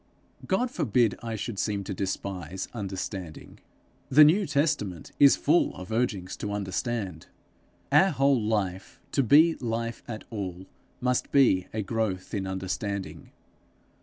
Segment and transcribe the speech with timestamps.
[0.47, 3.59] God forbid I should seem to despise understanding.
[4.09, 7.27] The New Testament is full of urgings to understand.
[7.91, 10.65] Our whole life, to be life at all,
[11.01, 13.29] must be a growth in understanding.